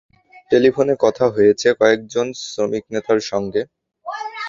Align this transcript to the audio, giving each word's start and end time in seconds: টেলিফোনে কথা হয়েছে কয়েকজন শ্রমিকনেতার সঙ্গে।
টেলিফোনে 0.51 0.93
কথা 0.99 1.25
হয়েছে 1.35 1.67
কয়েকজন 1.79 2.27
শ্রমিকনেতার 2.43 3.19
সঙ্গে। 3.31 3.61